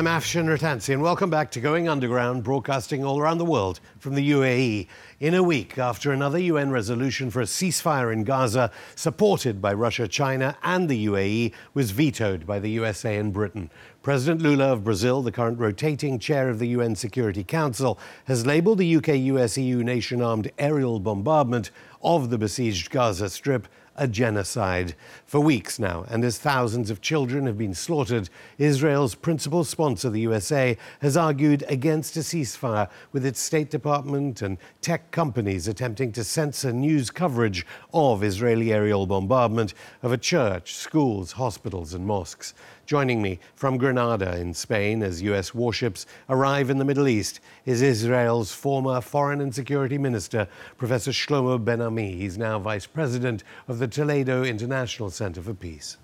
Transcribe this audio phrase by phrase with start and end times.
[0.00, 4.14] I'm Afshin Rattansi, and welcome back to Going Underground, broadcasting all around the world from
[4.14, 4.86] the UAE.
[5.18, 10.08] In a week after another UN resolution for a ceasefire in Gaza, supported by Russia,
[10.08, 13.68] China, and the UAE, was vetoed by the USA and Britain.
[14.00, 18.78] President Lula of Brazil, the current rotating chair of the UN Security Council, has labelled
[18.78, 23.68] the UK US EU nation armed aerial bombardment of the besieged Gaza Strip
[24.00, 24.94] a genocide
[25.26, 26.04] for weeks now.
[26.08, 31.64] And as thousands of children have been slaughtered, Israel's principal sponsor, the USA, has argued
[31.68, 37.66] against a ceasefire, with its State Department and tech companies attempting to censor news coverage
[37.92, 42.54] of Israeli aerial bombardment of a church, schools, hospitals, and mosques.
[42.90, 47.82] Joining me from Granada in Spain as US warships arrive in the Middle East is
[47.82, 52.16] Israel's former Foreign and Security Minister, Professor Shlomo Ben Ami.
[52.16, 55.98] He's now Vice President of the Toledo International Center for Peace.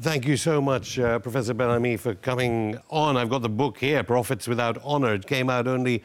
[0.00, 3.16] Thank you so much, uh, Professor Ben Ami, for coming on.
[3.16, 5.14] I've got the book here, Prophets Without Honor.
[5.14, 6.04] It came out only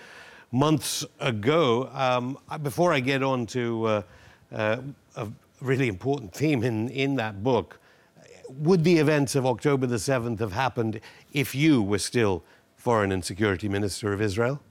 [0.54, 1.90] months ago.
[1.92, 4.02] Um, before I get on to uh,
[4.54, 4.78] uh,
[5.18, 5.28] a
[5.60, 7.82] really important theme in, in that book,
[8.50, 11.00] would the events of October the 7th have happened
[11.34, 12.44] if you were still
[12.76, 14.62] Foreign and Security Minister of Israel?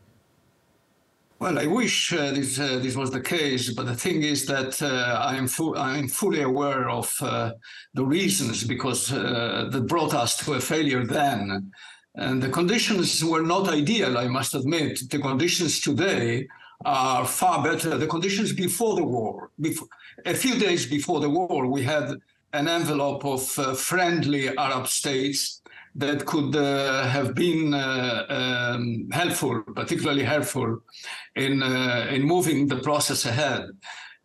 [1.39, 4.81] Well, I wish uh, this uh, this was the case, but the thing is that
[4.81, 7.53] uh, I am fu- I am fully aware of uh,
[7.93, 11.71] the reasons because that brought us to a failure then,
[12.15, 14.17] and the conditions were not ideal.
[14.17, 16.49] I must admit, the conditions today
[16.87, 17.99] are far better.
[17.99, 19.89] The conditions before the war, before,
[20.25, 22.17] a few days before the war, we had
[22.57, 25.63] an envelope of uh, friendly Arab states
[25.95, 30.79] that could uh, have been uh, um, helpful, particularly helpful
[31.35, 33.63] in uh, in moving the process ahead.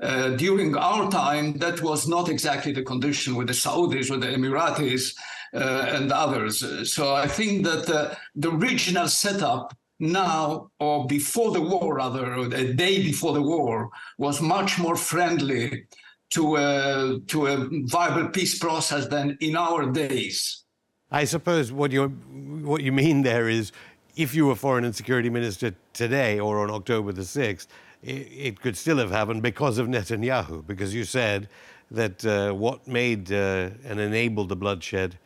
[0.01, 4.27] Uh, during our time, that was not exactly the condition with the Saudis with the
[4.37, 5.13] Emiratis
[5.53, 6.55] uh, and others.
[6.91, 7.85] So I think that
[8.35, 14.41] the regional setup now or before the war, rather, a day before the war, was
[14.41, 15.85] much more friendly
[16.31, 20.63] to a, to a viable peace process than in our days.
[21.11, 22.07] I suppose what you
[22.63, 23.71] what you mean there is,
[24.15, 27.67] if you were foreign and security minister today or on October the sixth,
[28.01, 30.65] it, it, could still have happened because of Netanyahu.
[30.65, 31.49] Because you said
[31.89, 35.17] that uh, what made uh, and enabled the bloodshed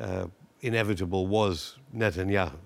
[0.00, 0.26] uh,
[0.62, 2.56] inevitable was Netanyahu.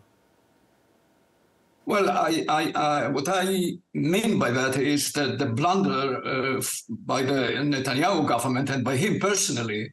[1.90, 7.22] Well, I, I, I, what I mean by that is that the blunder uh, by
[7.22, 7.40] the
[7.72, 9.92] Netanyahu government and by him personally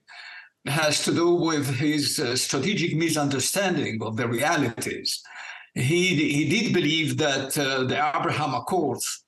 [0.67, 5.23] has to do with his uh, strategic misunderstanding of the realities.
[5.73, 9.23] He, he did believe that uh, the Abraham Accords,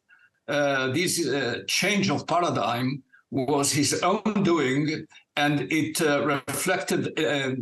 [0.47, 3.01] uh, this uh, change of paradigm,
[3.31, 5.07] was his own doing
[5.37, 7.15] and it uh, reflected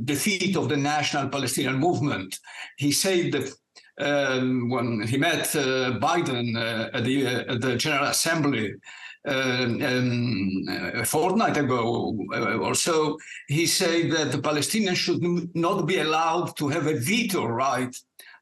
[0.05, 2.39] defeat of the national Palestinian movement.
[2.77, 3.53] He said that
[3.99, 8.73] um, when he met uh, Biden uh, at, the, uh, at, the, General Assembly
[9.27, 12.17] um, um, a fortnight ago
[12.61, 15.21] or so, he said that the Palestinians should
[15.55, 17.95] not be allowed to have a veto right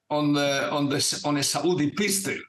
[0.09, 2.41] on the, on the on a Saudi peace deal.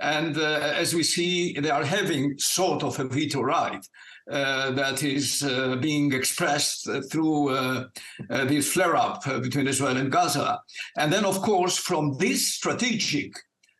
[0.00, 3.84] And uh, as we see, they are having sort of a veto right.
[4.30, 7.84] Uh, that is uh, being expressed through uh,
[8.28, 10.60] this flare up between Israel and Gaza.
[10.96, 13.34] And then, of course, from this strategic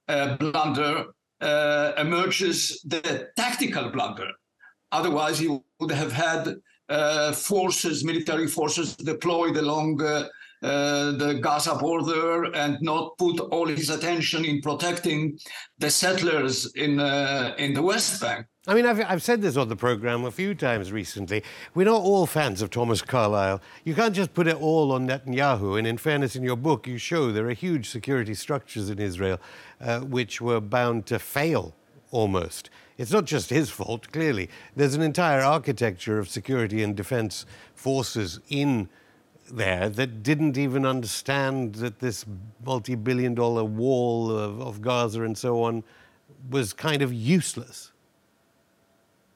[0.06, 1.06] blunder
[1.97, 4.28] emerges the tactical blunder.
[4.93, 6.56] Otherwise, you would have had
[6.91, 10.28] uh, forces, military forces deployed along uh,
[10.62, 15.38] uh, the Gaza border and not put all his attention in protecting
[15.78, 17.00] the settlers in
[17.59, 18.47] in the West Bank.
[18.66, 21.42] I mean, I've, I've said this on the programme a few times recently.
[21.75, 23.60] We're not all fans of Thomas Carlyle.
[23.84, 25.78] You can't just put it all on Netanyahu.
[25.78, 29.39] And in fairness, in your book, you show there are huge security structures in Israel
[29.83, 31.74] uh, which were bound to fail
[32.10, 32.71] almost.
[32.97, 34.48] It's not just his fault, clearly.
[34.74, 37.44] There's an entire architecture of security and defense
[37.74, 38.89] forces in
[39.53, 42.24] there that didn't even understand that this
[42.65, 45.84] multi billion dollar wall of, of Gaza and so on
[46.48, 47.91] was kind of useless.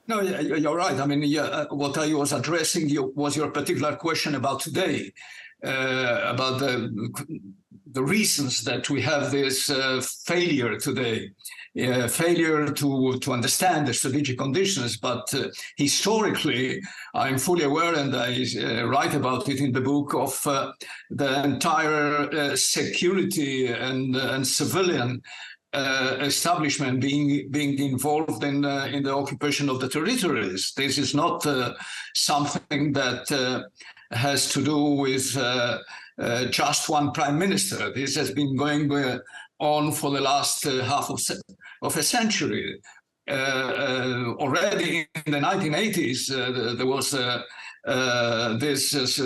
[0.09, 0.99] No, you're right.
[0.99, 5.13] I mean, yeah, uh, what I was addressing was your particular question about today,
[5.63, 6.91] uh, about the
[7.91, 11.31] the reasons that we have this uh, failure today,
[11.83, 14.97] uh, failure to to understand the strategic conditions.
[14.97, 16.81] But uh, historically,
[17.15, 20.33] I'm fully aware, and I uh, write about it in the book of
[21.11, 25.21] the entire security and and civilian
[25.79, 30.73] uh, establishment being being involved in uh, in the occupation of the territories.
[30.77, 31.75] This is not uh,
[32.15, 33.63] something that uh,
[34.17, 35.79] has to do with uh,
[36.19, 37.93] uh, just one prime minister.
[37.93, 38.91] This has been going
[39.61, 41.21] on for the last half of,
[41.83, 42.81] of a century.
[43.29, 47.11] Already in the 1980s, uh, there was
[48.61, 49.19] this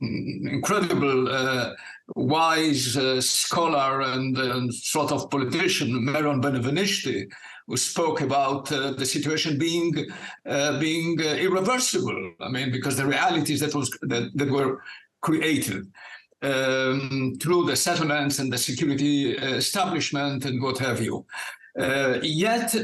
[0.00, 1.74] incredible
[2.14, 7.28] wise scholar and, and, sort of politician, Meron Benvenisti,
[7.66, 10.06] who spoke about uh, the situation being
[10.46, 12.32] uh, being uh, irreversible.
[12.40, 14.82] I mean, because the realities that was that, that were
[15.20, 15.90] created
[16.42, 21.26] um, through the settlements and the security establishment and what have you.
[22.22, 22.74] yet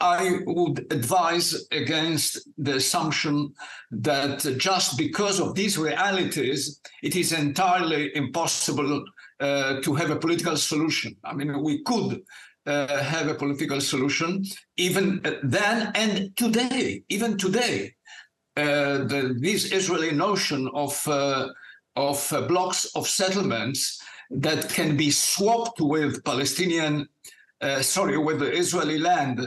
[0.00, 3.54] I would advise against the assumption
[3.90, 9.04] that just because of these realities, it is entirely impossible
[9.40, 11.16] uh, to have a political solution.
[11.24, 12.22] I mean, we could
[12.66, 14.44] uh, have a political solution
[14.76, 17.94] even then and today, even today.
[18.56, 21.48] Uh, the, this Israeli notion of uh,
[21.96, 24.00] of uh, blocks of settlements
[24.30, 27.08] that can be swapped with Palestinian,
[27.60, 29.40] uh, sorry, with Israeli land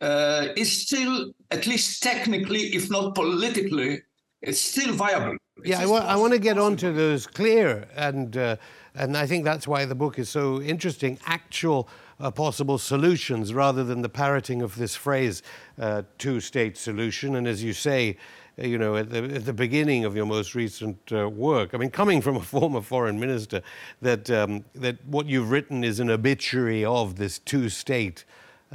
[0.00, 4.02] uh, is still, at least technically, if not politically,
[4.42, 5.36] it's still viable.
[5.56, 8.56] It's yeah, I, wa- I want to get on to those clear, and uh,
[8.94, 11.18] and I think that's why the book is so interesting.
[11.26, 11.88] Actual
[12.20, 15.42] uh, possible solutions rather than the parroting of this phrase,
[15.78, 17.36] uh, two-state solution.
[17.36, 18.16] And as you say,
[18.58, 21.74] uh, you know, at the, at the, beginning of your most recent uh, work.
[21.74, 23.62] I mean, coming from a former foreign minister,
[24.02, 28.24] that um, that what you've written is an obituary of this two-state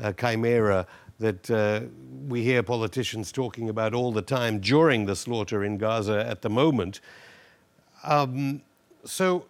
[0.01, 0.87] uh, chimera
[1.19, 1.81] that uh,
[2.27, 6.50] we hear politicians talking about all the time during the slaughter in Gaza at the
[6.50, 7.00] moment.
[8.04, 8.62] Um,
[9.06, 9.45] so,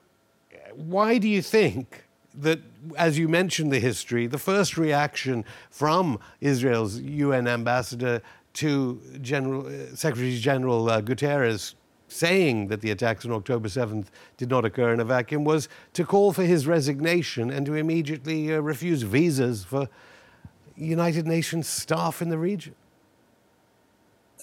[0.76, 2.04] why do you think
[2.36, 2.60] that,
[2.98, 8.22] as you mentioned the history, the first reaction from Israel's UN ambassador
[8.54, 11.74] to General, uh, Secretary General uh, Guterres
[12.08, 14.08] saying that the attacks on October 7th
[14.38, 18.54] did not occur in a vacuum was to call for his resignation and to immediately
[18.54, 19.90] uh, refuse visas for
[20.76, 22.76] United Nations staff in the region?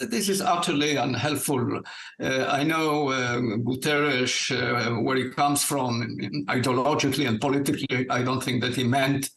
[0.01, 1.83] This is utterly unhelpful.
[2.19, 6.17] Uh, I know uh, Guterres, uh, where he comes from
[6.49, 8.09] ideologically and politically.
[8.09, 9.29] I don't think that he meant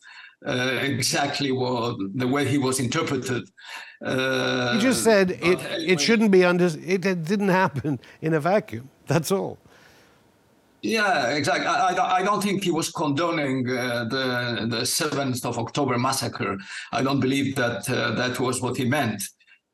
[0.46, 3.44] uh, exactly what the way he was interpreted.
[4.04, 5.42] Uh, he just said it.
[5.42, 5.86] Anyway.
[5.86, 6.66] It shouldn't be under.
[6.66, 8.90] It didn't happen in a vacuum.
[9.08, 9.58] That's all.
[10.84, 11.66] Yeah, exactly.
[11.66, 16.58] I, I, don't think he was condoning uh, the the seventh of October massacre.
[16.92, 19.24] I don't believe that uh, that was what he meant.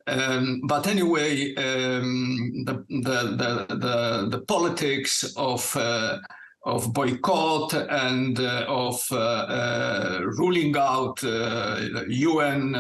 [0.06, 6.20] Um, but anyway, um, the, the, the the the politics of uh,
[6.66, 12.76] of boycott and uh, of uh, uh, ruling out UN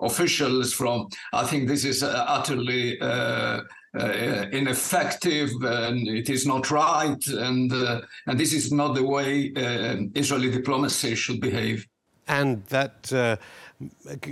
[0.00, 2.98] officials from, I think this is utterly
[3.98, 9.52] uh, ineffective and it is not right and uh, and this is not the way
[9.56, 11.86] uh, Israeli diplomacy should behave.
[12.28, 13.36] And that uh,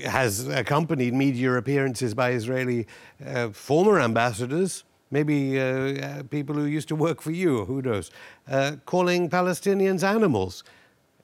[0.04, 2.86] has accompanied media appearances by Israeli
[3.26, 8.12] uh, former ambassadors, maybe uh, people who used to work for you, who knows,
[8.84, 10.62] calling Palestinians animals.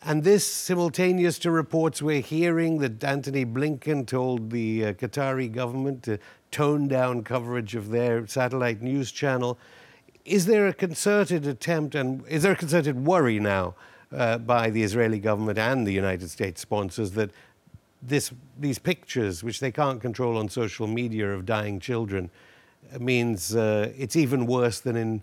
[0.06, 6.02] And this simultaneous to reports we're hearing that Antony Blinken told the uh, Qatari government
[6.02, 6.18] to
[6.54, 9.58] tone down coverage of their satellite news channel.
[10.24, 13.74] Is there a concerted attempt and is there a concerted worry now
[14.12, 17.30] uh, by the Israeli government and the United States sponsors that
[18.00, 22.30] this, these pictures, which they can't control on social media of dying children,
[22.94, 25.22] uh, means uh, it's even worse than in,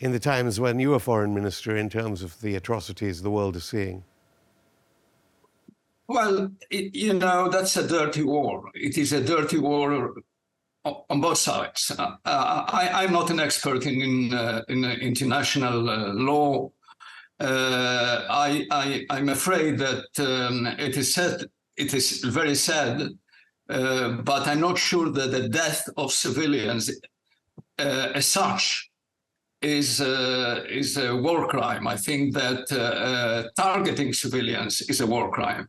[0.00, 3.56] in the times when you were foreign minister in terms of the atrocities the world
[3.56, 4.04] is seeing?
[6.10, 8.68] Well, it, you know, that's a dirty war.
[8.74, 10.12] It is a dirty war
[10.84, 11.92] on both sides.
[11.96, 16.72] Uh, I, am not an expert in in, uh, in international uh, law.
[17.38, 18.66] Uh, I,
[19.08, 21.44] I am afraid that um, it is said
[21.76, 23.02] it is very sad,
[23.68, 26.90] uh, but I'm not sure that the death of civilians
[27.78, 28.89] uh, as such
[29.62, 31.86] is uh, is a war crime.
[31.86, 35.68] I think that uh, uh, targeting civilians is a war crime.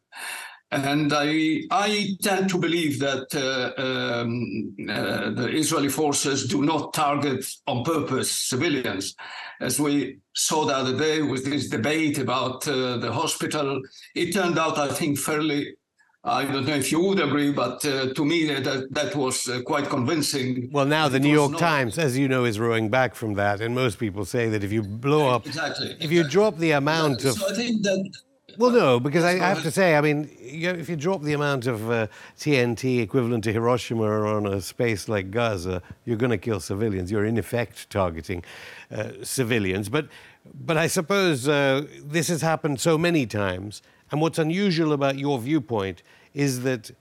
[0.74, 6.94] And I, I tend to believe that uh, um, uh, the Israeli forces do not
[6.94, 9.14] target on purpose civilians.
[9.60, 13.82] As we saw the other day with this debate about the hospital,
[14.16, 15.76] it turned out, I think, fairly
[16.24, 19.62] I don't know if you would agree, but uh, to me that that was uh,
[19.66, 20.70] quite convincing.
[20.72, 21.60] Well, now the New York not...
[21.60, 24.72] Times, as you know, is rowing back from that, and most people say that if
[24.72, 26.18] you blow up, exactly, if exactly.
[26.18, 28.12] you drop the amount of, so I think that
[28.58, 31.34] Well, no, because I, I have to say, I mean, you if you drop the
[31.34, 36.38] amount of uh, TNT equivalent to Hiroshima on a space like Gaza, you're going to
[36.38, 37.12] kill civilians.
[37.12, 38.44] You're in effect targeting
[38.92, 39.90] uh, civilians.
[39.90, 40.08] But,
[40.54, 43.82] but I suppose uh, this has happened so many times.
[44.12, 46.04] And what's unusual about your viewpoint
[46.34, 46.92] is that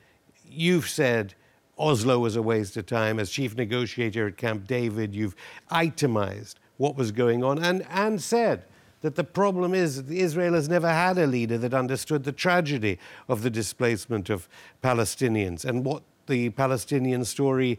[0.49, 1.35] you've said
[1.79, 3.19] Oslo was a waste of time.
[3.19, 5.35] As chief negotiator at Camp David, you've
[5.71, 8.65] itemized what was going on and, and said
[9.01, 12.99] that the problem is that Israel has never had a leader that understood the tragedy
[13.29, 14.49] of the displacement of
[14.83, 17.79] Palestinians and what the Palestinian story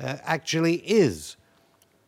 [0.00, 1.36] uh, actually is.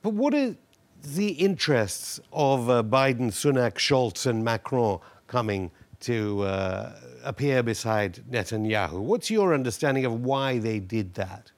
[0.03, 0.57] But what are
[1.03, 5.71] the interests of uh, Biden, Sunak, Scholz, and Macron coming
[6.05, 6.93] to uh,
[7.25, 9.01] appear beside Netanyahu?
[9.01, 11.51] What's your understanding of why they did that?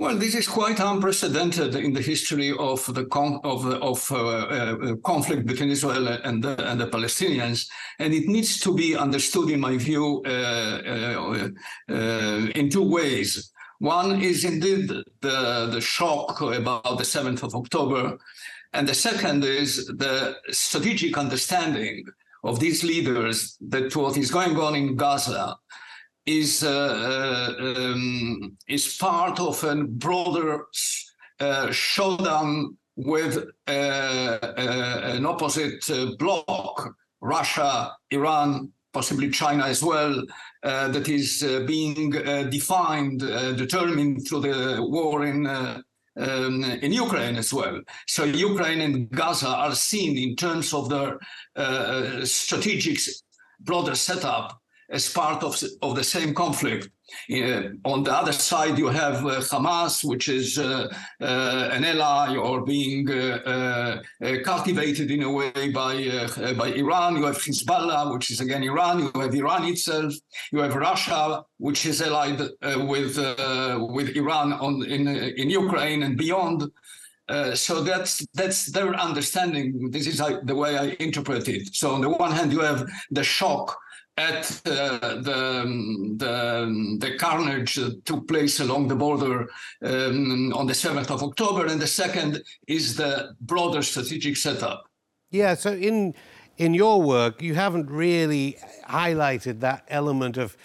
[0.00, 4.96] Well, this is quite unprecedented in the history of the con- of, of uh, uh,
[5.04, 9.60] conflict between Israel and the, and the Palestinians, and it needs to be understood, in
[9.60, 11.48] my view, uh, uh,
[11.90, 13.52] uh in two ways.
[13.80, 14.88] One is indeed
[15.20, 18.16] the, the shock about the 7th of October,
[18.72, 22.04] and the second is the strategic understanding
[22.42, 25.56] of these leaders that what is going on in Gaza
[26.26, 30.66] is uh, uh, um, is part of a broader
[31.40, 35.82] uh, showdown with an opposite
[36.18, 40.22] bloc, Russia, Iran, possibly China as well,
[40.62, 45.44] uh, that is uh, being uh, defined, determined through the war in
[46.20, 47.80] um, in Ukraine as well.
[48.06, 51.18] So Ukraine and Gaza are seen in terms of their
[52.24, 52.98] strategic
[53.60, 54.60] broader setup
[54.90, 56.88] as part of, of the same conflict.
[57.30, 60.88] Uh, on the other side, you have uh, Hamas, which is uh,
[61.20, 65.94] uh an ally or being uh, uh, cultivated in a way by,
[66.56, 67.16] by Iran.
[67.16, 68.98] You have Hezbollah, which is again Iran.
[69.00, 70.12] You have Iran itself.
[70.52, 72.40] You have Russia, which is allied
[72.92, 73.14] with,
[73.96, 76.70] with Iran on, in, in Ukraine and beyond.
[77.30, 79.88] Uh, so that's that's their understanding.
[79.90, 81.72] This is the way I interpret it.
[81.72, 83.78] So on the one hand, you have the shock
[84.16, 89.48] at uh, the, the, the carnage that took place along the border
[89.82, 94.84] um, on the 7th of October, and the second is the broader strategic setup.
[95.30, 96.14] Yeah, so in
[96.58, 100.58] in your work, you haven't really highlighted that element of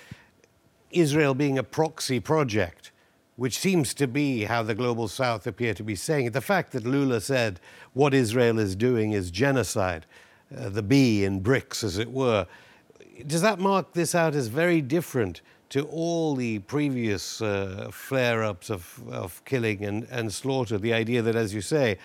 [0.91, 2.91] Israel being a proxy project,
[3.37, 6.33] which seems to be how the global south appear to be saying it.
[6.33, 7.61] The fact that Lula said
[7.93, 10.05] what Israel is doing is genocide,
[10.57, 12.45] uh, the B in BRICS, as it were
[13.27, 18.69] does that mark this out as very different to all the previous uh, flare ups
[18.69, 20.77] of, of killing and, and slaughter?
[20.77, 21.97] The idea that, as you say,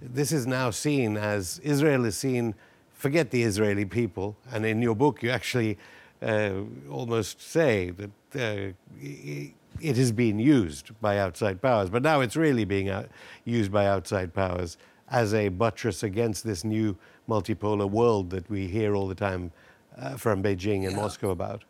[0.00, 2.54] this is now seen as Israel is seen,
[2.92, 5.78] forget the Israeli people, and in your book you actually
[6.22, 8.72] uh, almost say that uh,
[9.80, 13.08] it has been used by outside powers, but now it's really being out,
[13.44, 14.76] used by outside powers
[15.10, 16.96] as a buttress against this new
[17.28, 19.52] multipolar world that we hear all the time
[19.98, 20.96] uh, from Beijing and yeah.
[20.96, 21.64] Moscow about.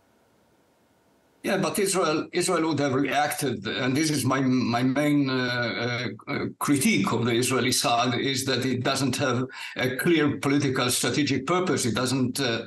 [1.45, 6.47] Yeah, but Israel Israel would have reacted, and this is my my main uh, uh,
[6.59, 9.45] critique of the Israeli side is that it doesn't have
[9.77, 11.85] a clear political strategic purpose.
[11.85, 12.41] It doesn't.
[12.41, 12.63] Uh,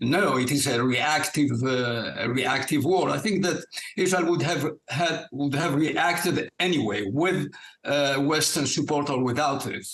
[0.00, 3.10] no, it is a reactive uh, a reactive war.
[3.10, 3.62] I think that
[3.98, 7.52] Israel would have had would have reacted anyway with
[7.84, 9.86] uh, Western support or without it.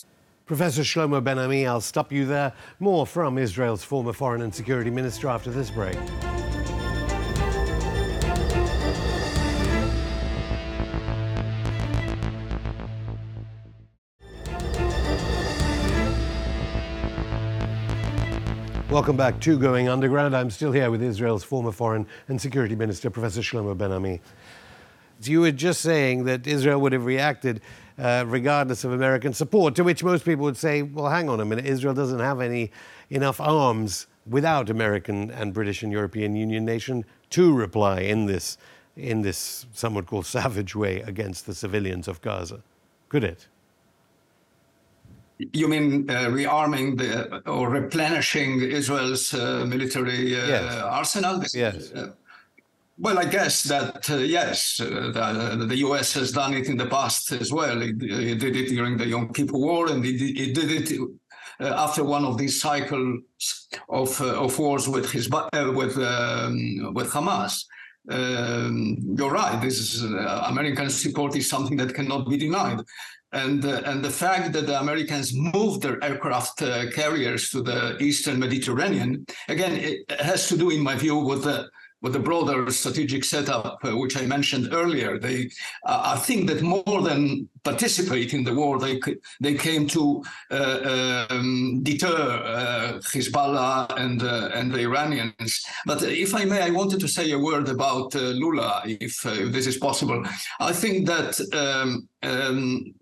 [0.51, 2.53] Professor Shlomo Ben Ami, I'll stop you there.
[2.81, 5.95] More from Israel's former Foreign and Security Minister after this break.
[18.91, 20.35] Welcome back to Going Underground.
[20.35, 24.21] I'm still here with Israel's former Foreign and Security Minister, Professor Shlomo Ben Ami.
[25.23, 27.61] You were just saying that Israel would have reacted
[28.01, 31.45] uh, regardless of American support, to which most people would say, well, hang on a
[31.45, 32.71] minute, Israel doesn't have any
[33.11, 38.57] enough arms without American and British and European Union nation to reply in this,
[38.97, 42.63] in this some would call savage way against the civilians of Gaza.
[43.09, 43.49] Could it?
[45.53, 50.75] You mean uh, rearming the, or replenishing Israel's uh, military uh, yes.
[50.83, 51.43] arsenal?
[51.55, 51.93] Yes.
[53.03, 56.13] Well, I guess that uh, yes, uh, the, the, U.S.
[56.13, 57.81] has done it in the past as well.
[57.81, 61.01] It, it did it during the Yom Kippur War, and it, it did it
[61.61, 63.23] uh, after one of these cycles
[63.89, 67.65] of uh, of wars with his uh, with um, with Hamas.
[68.11, 69.59] um, you're right.
[69.63, 72.81] This is, uh, American support is something that cannot be denied.
[73.33, 76.59] And, and the fact that the Americans moved their aircraft
[76.93, 81.71] carriers to the Eastern Mediterranean, again, it has to do, in my view, with the
[82.03, 85.19] with the broader strategic setup, uh, which I mentioned earlier.
[85.19, 85.51] They,
[85.87, 89.01] uh, I think that more than participate in the war, they
[89.41, 95.65] they came to uh, um, deter uh, Hezbollah and uh, and the Iranians.
[95.87, 99.53] But if I may, I wanted to say a word about uh, Lula, if, if,
[99.53, 100.25] this is possible.
[100.61, 101.41] I think that.
[101.53, 102.95] Um, um,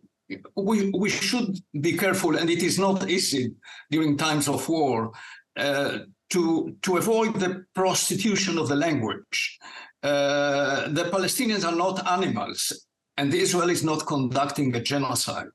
[0.56, 3.50] we, we should be careful, and it is not easy
[3.90, 5.12] during times of war
[5.56, 9.58] uh, to, to avoid the prostitution of the language.
[10.02, 15.48] Uh, the Palestinians are not animals, and Israel is not conducting a genocide.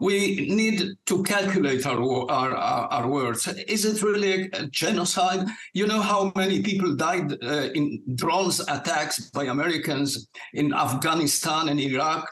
[0.00, 2.00] We need to calculate our,
[2.30, 3.46] our, our, our words.
[3.68, 5.46] Is it really a, genocide?
[5.74, 11.78] You know how many people died uh, in drones attacks by Americans in Afghanistan and
[11.78, 12.28] Iraq?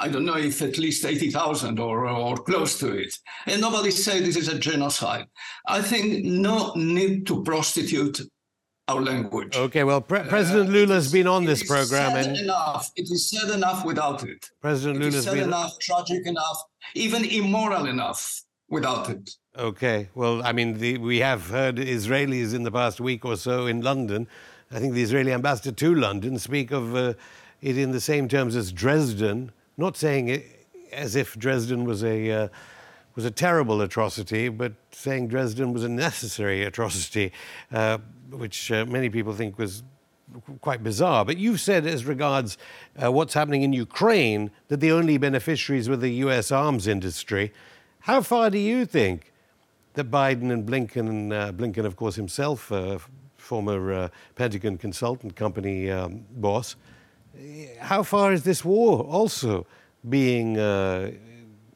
[0.00, 3.14] I don't know if at least 80,000 or, or close to it.
[3.46, 5.26] And nobody said this is a genocide.
[5.66, 8.20] I think no need to prostitute
[8.88, 9.54] our language.
[9.54, 12.16] Okay, well, Pre- President uh, Lula's been on this program.
[12.16, 12.90] and enough.
[12.96, 14.48] It is sad enough without it.
[14.62, 16.64] President it Lula's sad been enough, tragic enough,
[16.94, 19.30] even immoral enough without it.
[19.58, 23.66] Okay, well, I mean, the, we have heard Israelis in the past week or so
[23.66, 24.26] in London.
[24.70, 27.14] I think the Israeli ambassador to London speak of uh,
[27.60, 30.44] it in the same terms as Dresden not saying it
[30.92, 32.48] as if Dresden was a uh,
[33.16, 37.32] was a terrible atrocity, but saying Dresden was a necessary atrocity,
[37.72, 37.98] uh,
[38.30, 39.82] which uh, many people think was
[40.60, 41.24] quite bizarre.
[41.24, 42.56] But you've said, as regards
[43.02, 46.52] uh, what's happening in Ukraine, that the only beneficiaries were the U.S.
[46.52, 47.52] arms industry.
[48.00, 49.32] How far do you think
[49.94, 52.98] that Biden and Blinken, and uh, Blinken, of course, himself, uh,
[53.36, 56.76] former Pentagon consultant company um, boss,
[57.78, 59.66] how far is this war also
[60.08, 61.10] being uh,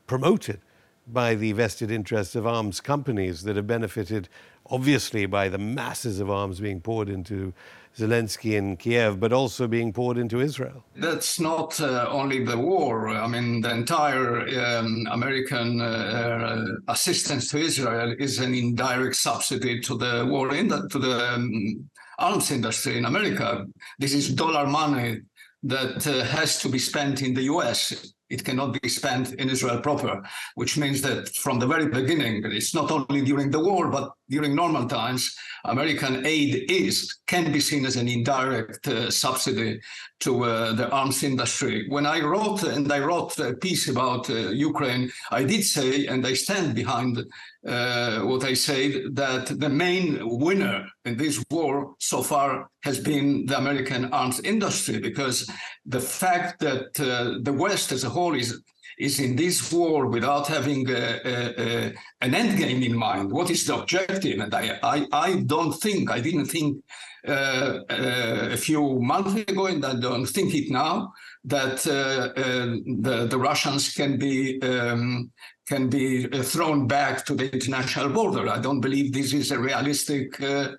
[0.06, 0.60] promoted
[1.06, 4.28] by the vested interests of arms companies that have benefited,
[4.70, 7.52] obviously, by the masses of arms being poured into
[7.96, 10.84] Zelensky in Kiev, but also being poured into Israel.
[10.96, 13.08] That's not uh, only the war.
[13.08, 19.80] I mean, the entire um, American uh, uh assistance to Israel is an indirect subsidy
[19.82, 23.64] to the war in the, to the um, arms industry in America.
[23.98, 25.20] This is dollar money
[25.64, 28.12] that uh, has to be spent in the US.
[28.30, 30.22] It cannot be spent in Israel proper,
[30.54, 34.54] which means that from the very beginning, it's not only during the war, but during
[34.54, 39.80] normal times, American aid is can be seen as an indirect uh, subsidy
[40.20, 41.86] to uh, the arms industry.
[41.88, 46.26] When I wrote and I wrote a piece about uh, Ukraine, I did say, and
[46.26, 47.22] I stand behind
[47.66, 53.46] uh, what I said, that the main winner in this war so far has been
[53.46, 55.50] the American arms industry, because
[55.84, 58.62] the fact that uh, the West as a whole is
[58.98, 63.30] is in this war without having a, a, a, an end game in mind.
[63.30, 64.40] What is the objective?
[64.40, 66.82] And I, I, I don't think, I didn't think
[67.26, 71.10] uh, uh, a few months ago, and I don't think it now,
[71.44, 75.30] that uh, uh the, the Russians can be um,
[75.66, 78.50] can be uh, thrown back to the international border.
[78.50, 80.72] I don't believe this is a realistic uh,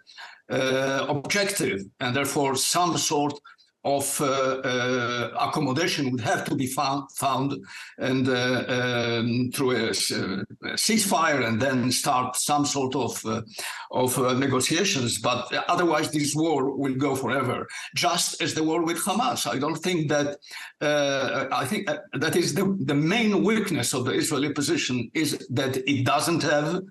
[0.48, 3.34] objective, and therefore some sort
[3.86, 7.54] of uh, uh, accommodation would have to be found, found
[8.00, 13.24] and uh, um, through a, a, ceasefire and then start some sort of
[13.92, 15.20] of negotiations.
[15.20, 19.48] But otherwise, this war will go forever, just as the war with Hamas.
[19.48, 20.38] I don't think that.
[20.82, 26.06] I think that is the the main weakness of the Israeli position is that it
[26.06, 26.82] doesn't have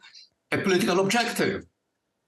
[0.52, 1.64] a political objective.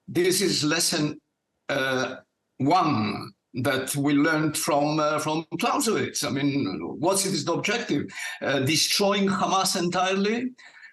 [0.09, 1.21] This is lesson
[1.69, 2.17] uh,
[2.59, 6.25] one that we learned from uh, from Clausewitz.
[6.25, 8.07] I mean, what's its objective?
[8.42, 10.51] Uh, destroying Hamas entirely,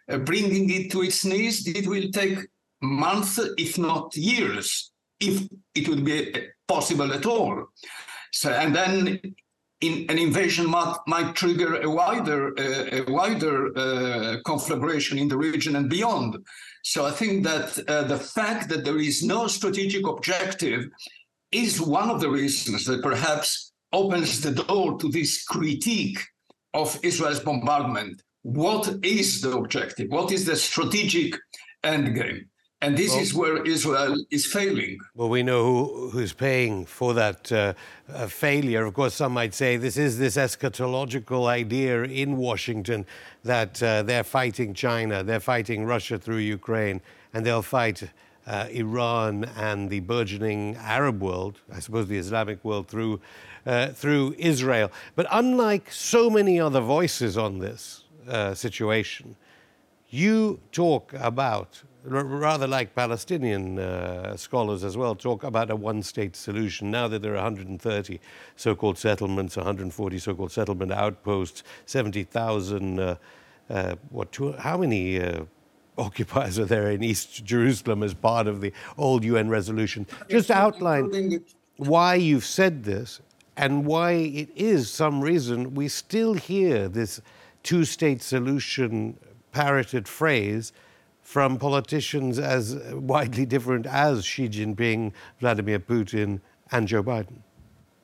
[0.09, 1.67] uh, bringing it to its knees.
[1.67, 2.39] It will take
[2.81, 6.33] months, if not years, if it would be
[6.67, 7.65] possible at all.
[8.31, 9.19] So, and then
[9.81, 15.37] in, an invasion might, might trigger a wider uh, a wider uh, conflagration in the
[15.37, 16.37] region and beyond.
[16.83, 20.85] So I think that uh, the fact that there is no strategic objective
[21.53, 26.19] is one of the reasons that perhaps opens the door to this critique
[26.73, 28.21] of Israel's bombardment.
[28.41, 30.09] What is the objective?
[30.09, 31.35] What is the strategic
[31.83, 32.45] endgame?
[32.81, 34.97] And this well, is where Israel is failing.
[35.15, 37.73] Well, we know who, who's paying for that uh,
[38.11, 38.85] uh, failure.
[38.85, 43.05] Of course, some might say this is this eschatological idea in Washington
[43.45, 46.99] that uh, they're fighting China, they're fighting Russia through Ukraine,
[47.33, 48.03] and they'll fight
[48.45, 53.21] uh, Iran and the burgeoning Arab world, I suppose the Islamic world, through,
[53.65, 54.91] uh, through Israel.
[55.15, 59.35] But unlike so many other voices on this uh, situation,
[60.09, 66.35] you talk about, rather like Palestinian uh, scholars as well, talk about a one state
[66.35, 66.91] solution.
[66.91, 68.19] Now that there are 130
[68.55, 73.15] so called settlements, 140 so called settlement outposts, 70,000, uh,
[73.69, 75.21] uh, what, two, how many?
[75.21, 75.45] Uh,
[75.97, 80.07] occupiers are there in East Jerusalem as part of the old UN resolution.
[80.29, 81.43] Just outline
[81.77, 83.21] why you've said this
[83.57, 87.21] and why it is some reason we still hear this
[87.61, 89.17] two state solution
[89.51, 90.73] parroted phrase
[91.21, 97.37] from politicians as widely different as Xi Jinping, Vladimir Putin, and Joe Biden?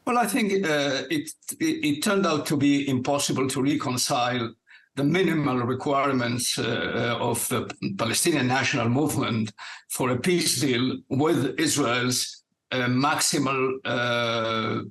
[0.06, 4.54] Well, I think uh, it, it, it turned out to be impossible to reconcile
[4.95, 9.52] the minimal requirements uh, of the Palestinian national movement
[9.89, 14.82] for a peace deal with Israel's uh, maximal uh,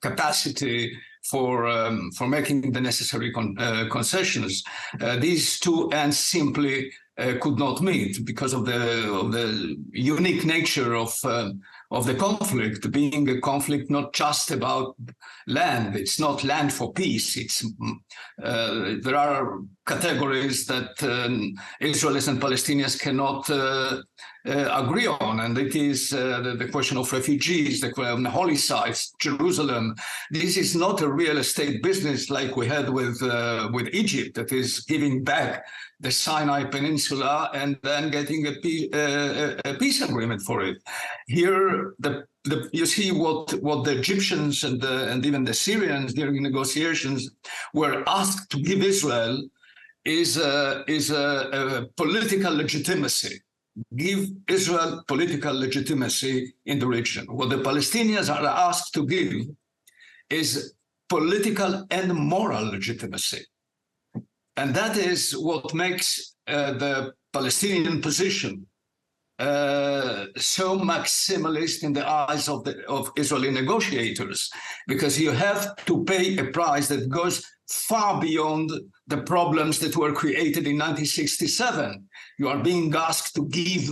[0.00, 0.92] capacity
[1.30, 4.62] for um, for making the necessary con uh, concessions.
[5.00, 10.44] Uh, these two ends simply uh, could not meet because of the of the unique
[10.44, 14.94] nature of um, of the conflict being a conflict not just about
[15.46, 15.96] land.
[15.96, 17.36] It's not land for peace.
[17.36, 17.64] It's
[18.42, 24.02] uh, there are categories that um, Israelis and Palestinians cannot uh,
[24.46, 28.56] uh, agree on, and it is uh, the, the, question of refugees, the um, holy
[28.56, 29.94] sites, Jerusalem.
[30.30, 34.52] This is not a real estate business like we had with uh, with Egypt, that
[34.52, 35.64] is giving back
[36.00, 40.78] the Sinai Peninsula and then getting a, uh, a peace agreement for it.
[41.26, 46.14] Here, the, the, you see what, what the Egyptians and, the, and even the Syrians
[46.14, 47.30] during negotiations
[47.74, 49.42] were asked to give Israel
[50.06, 53.38] is a, is a, a political legitimacy.
[53.96, 57.26] Give Israel political legitimacy in the region.
[57.26, 59.32] What the Palestinians are asked to give
[60.28, 60.74] is
[61.08, 63.44] political and moral legitimacy.
[64.56, 68.66] And that is what makes uh, the Palestinian position
[69.40, 74.50] uh, so maximalist in the eyes of the of Israeli negotiators,
[74.86, 78.70] because you have to pay a price that goes far beyond
[79.06, 82.06] the problems that were created in 1967.
[82.40, 83.90] You are being asked to give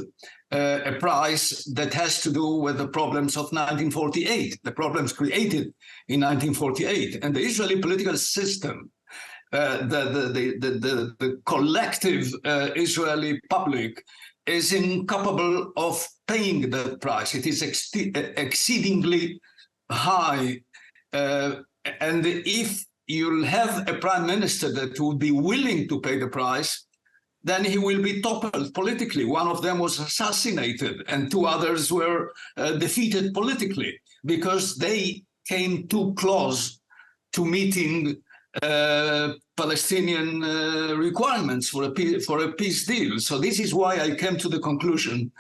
[0.51, 5.75] uh, a price that has to do with the problems of 1948, the problems created
[6.09, 8.91] in 1948, and the Israeli political system
[9.53, 14.03] uh, the, the, the, the, the, collective uh, Israeli public
[14.47, 17.35] is incapable of paying that price.
[17.35, 19.41] It is ex- exceedingly
[19.91, 20.61] high.
[21.13, 21.57] Uh,
[22.01, 26.87] and if you'll have a prime minister that would be willing to pay the price,
[27.45, 29.25] then he will be toppled politically.
[29.25, 35.87] One of them was assassinated, and two others were uh, defeated politically because they came
[35.89, 36.81] too close
[37.33, 38.17] to meeting
[38.63, 43.19] uh, Palestinian uh, requirements for a peace, for a peace deal.
[43.19, 45.31] So this is why I came to the conclusion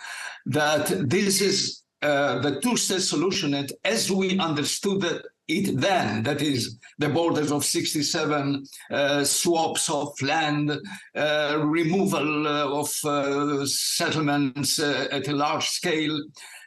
[0.46, 6.42] that this is uh, the two-state solution, and as we understood it, it then, that
[6.42, 10.70] is the borders of 67 uh, swaps of land,
[11.16, 16.20] uh, removal uh, of uh, settlements uh, at a large scale,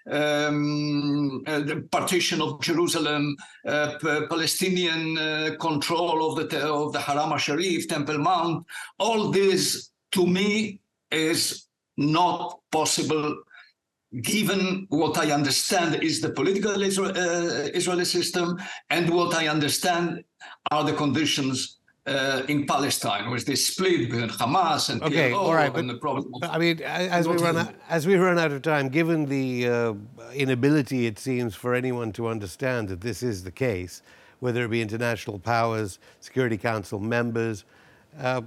[0.09, 8.65] um, the partition of Jerusalem, Palestinian control of the of the Haram Sharif, Temple Mount.
[8.97, 10.79] All this, to me,
[11.11, 11.67] is
[11.97, 13.43] not possible
[14.19, 20.23] given what I understand is the political Israel, uh, Israeli system and what I understand
[20.69, 25.53] are the conditions uh, in Palestine, with this split between Hamas and okay, PLO all
[25.53, 26.33] right, and the problem.
[26.41, 29.67] But, I mean, as we run out, as we run out of time, given the
[29.67, 29.93] uh,
[30.33, 34.01] inability, it seems, for anyone to understand that this is the case,
[34.39, 37.65] whether it be international powers, Security Council members,
[38.19, 38.41] uh,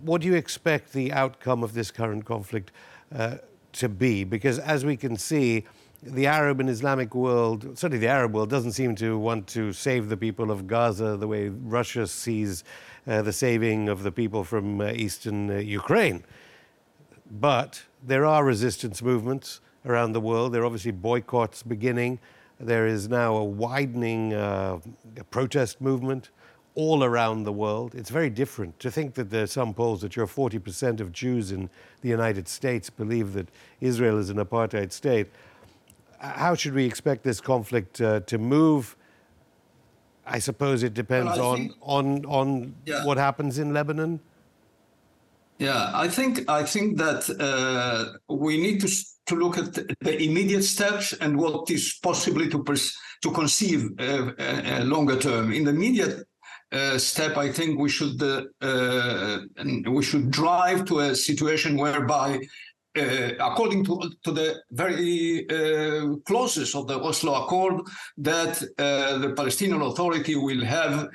[0.00, 2.72] what do you expect the outcome of this current conflict
[3.14, 3.36] uh,
[3.74, 4.24] to be?
[4.24, 5.64] Because as we can see
[6.02, 10.08] the Arab and Islamic world, certainly the Arab world, doesn't seem to want to save
[10.08, 12.64] the people of Gaza the way Russia sees
[13.06, 16.24] uh, the saving of the people from uh, eastern uh, Ukraine.
[17.30, 20.52] But there are resistance movements around the world.
[20.52, 22.18] There are obviously boycotts beginning.
[22.58, 24.78] There is now a widening uh,
[25.30, 26.30] protest movement
[26.82, 27.94] all around the world.
[27.94, 31.52] It's very different to think that there are some polls that you're 40% of Jews
[31.52, 31.68] in
[32.00, 33.48] the United States believe that
[33.80, 35.28] Israel is an apartheid state
[36.20, 38.96] how should we expect this conflict uh, to move?
[40.26, 43.04] I suppose it depends well, on, think, on, on yeah.
[43.04, 44.20] what happens in Lebanon.
[45.58, 48.88] Yeah, I think I think that uh, we need to
[49.26, 54.32] to look at the immediate steps and what is possibly to pers- to conceive uh,
[54.38, 55.52] a, a longer term.
[55.52, 56.26] In the immediate
[56.72, 59.38] uh, step, I think we should uh, uh
[59.88, 62.38] we should drive to a situation whereby,
[62.96, 67.82] uh, according to to the very uh, clauses of the Oslo Accord,
[68.18, 71.08] that the Palestinian Authority will have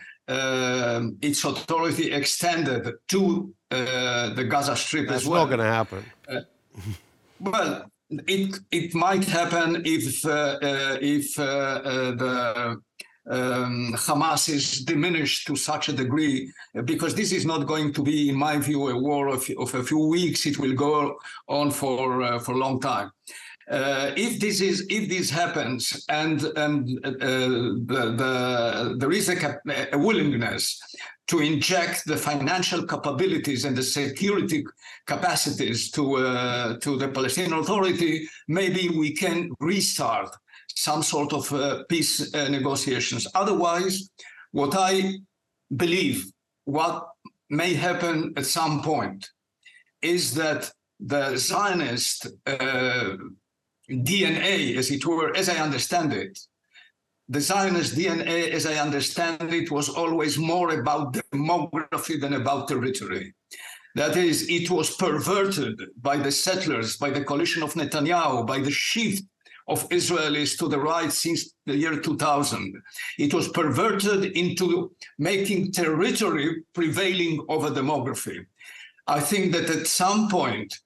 [1.21, 5.45] its authority extended to the Gaza Strip That's as well.
[5.45, 6.01] That's not going to happen.
[7.39, 11.81] well, it it might happen if uh, uh, if uh,
[12.21, 12.81] the
[13.27, 16.51] um, Hamas is diminished to such a degree,
[16.85, 19.83] because this is not going to be, in my view, a war of, of a
[19.83, 20.45] few weeks.
[20.45, 23.11] It will go on for uh, for a long time.
[23.69, 27.09] Uh, if this is if this happens and and uh,
[27.89, 29.59] the, the, there is a,
[29.91, 30.79] a, willingness
[31.25, 34.63] to inject the financial capabilities and the security
[35.07, 40.29] capacities to uh, to the Palestinian Authority, maybe we can restart
[40.67, 43.25] some sort of uh, peace uh, negotiations.
[43.33, 44.11] Otherwise,
[44.51, 45.17] what I
[45.75, 46.31] believe,
[46.65, 47.07] what
[47.49, 49.27] may happen at some point,
[50.03, 53.17] is that the Zionist uh,
[53.89, 56.39] DNA, as it were, as I understand it,
[57.27, 63.33] the Zionist DNA, as I understand it, was always more about demography than about territory.
[63.95, 68.71] That is, it was perverted by the settlers, by the coalition of Netanyahu, by the
[68.71, 69.23] shift
[69.67, 72.75] of Israelis to the right since the year 2000.
[73.17, 78.45] It was perverted into making territory prevailing over demography.
[79.07, 80.77] I think that at some point,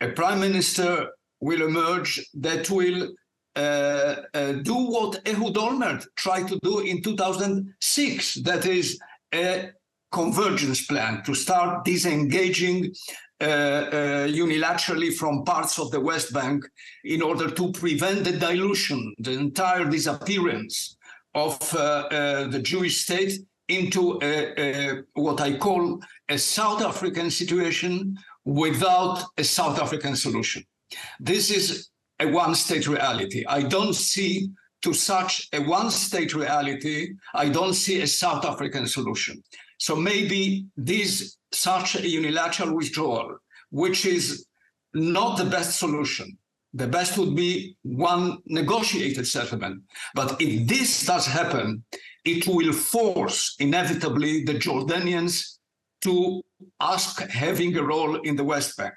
[0.00, 1.08] a prime minister
[1.40, 3.12] will emerge that will
[3.56, 8.34] uh, uh, do what Ehud Olmert tried to do in 2006.
[8.42, 8.98] That is
[9.34, 9.70] a
[10.10, 12.92] convergence plan to start disengaging
[13.40, 16.64] uh, uh, unilaterally from parts of the West Bank
[17.04, 20.96] in order to prevent the dilution, the entire disappearance
[21.34, 27.30] of uh, uh, the Jewish state into a, a, what I call a South African
[27.30, 30.64] situation without a South African solution.
[31.20, 33.44] This is a one state reality.
[33.46, 34.48] I don't see
[34.82, 39.42] to such a one state reality, I don't see a South African solution.
[39.78, 43.38] So maybe this such a unilateral withdrawal,
[43.70, 44.46] which is
[44.94, 46.36] not the best solution.
[46.74, 49.82] The best would be one negotiated settlement.
[50.14, 51.84] But if this does happen,
[52.24, 55.58] it will force inevitably the Jordanians
[56.02, 56.42] to
[56.80, 58.94] ask having a role in the West Bank.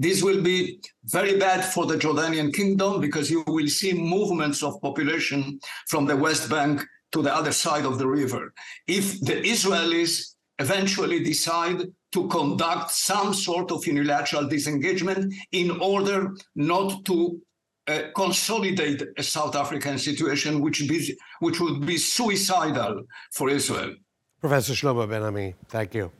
[0.00, 4.80] This will be very bad for the Jordanian kingdom because you will see movements of
[4.80, 6.82] population from the West Bank
[7.12, 8.54] to the other side of the river.
[8.86, 11.82] If the Israelis eventually decide
[12.12, 17.38] to conduct some sort of unilateral disengagement in order not to
[17.86, 23.94] uh, consolidate a South African situation, which, be, which would be suicidal for Israel.
[24.40, 26.10] Professor Shlomo Ben-Ami, thank you.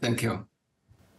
[0.00, 0.46] Thank you.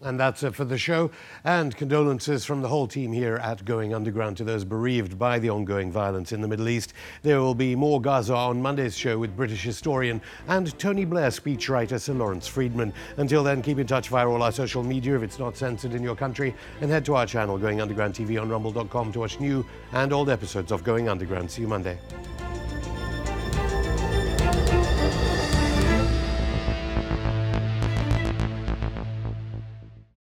[0.03, 1.11] And that's it for the show.
[1.45, 5.49] And condolences from the whole team here at Going Underground to those bereaved by the
[5.49, 6.93] ongoing violence in the Middle East.
[7.21, 11.99] There will be more Gaza on Monday's show with British historian and Tony Blair speechwriter
[11.99, 12.93] Sir Lawrence Freedman.
[13.17, 16.03] Until then, keep in touch via all our social media if it's not censored in
[16.03, 19.65] your country, and head to our channel, Going Underground TV on rumble.com to watch new
[19.93, 21.49] and old episodes of Going Underground.
[21.49, 21.97] See you Monday.